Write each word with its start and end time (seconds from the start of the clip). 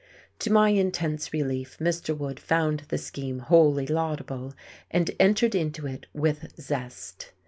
To 0.39 0.51
my 0.51 0.69
intense 0.69 1.31
relief, 1.31 1.77
Mr. 1.77 2.17
Wood 2.17 2.39
found 2.39 2.85
the 2.87 2.97
scheme 2.97 3.37
wholly 3.37 3.85
laudable, 3.85 4.55
and 4.89 5.11
entered 5.19 5.53
into 5.53 5.85
it 5.85 6.07
with 6.11 6.55
zest. 6.59 7.33